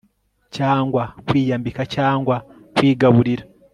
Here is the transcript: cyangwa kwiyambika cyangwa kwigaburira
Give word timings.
cyangwa 0.55 1.03
kwiyambika 1.27 1.81
cyangwa 1.95 2.35
kwigaburira 2.75 3.43